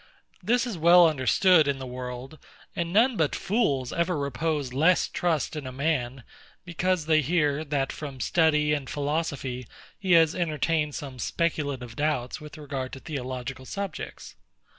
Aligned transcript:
This 0.41 0.65
is 0.65 0.79
well 0.79 1.07
understood 1.07 1.67
in 1.67 1.77
the 1.77 1.85
world; 1.85 2.39
and 2.75 2.91
none 2.91 3.15
but 3.17 3.35
fools 3.35 3.93
ever 3.93 4.17
repose 4.17 4.73
less 4.73 5.07
trust 5.07 5.55
in 5.55 5.67
a 5.67 5.71
man, 5.71 6.23
because 6.65 7.05
they 7.05 7.21
hear, 7.21 7.63
that 7.63 7.91
from 7.91 8.19
study 8.19 8.73
and 8.73 8.89
philosophy, 8.89 9.67
he 9.99 10.13
has 10.13 10.33
entertained 10.33 10.95
some 10.95 11.19
speculative 11.19 11.95
doubts 11.95 12.41
with 12.41 12.57
regard 12.57 12.93
to 12.93 12.99
theological 12.99 13.65
subjects. 13.67 14.35